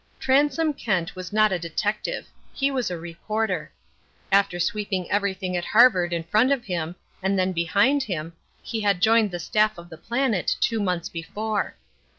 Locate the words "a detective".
1.51-2.25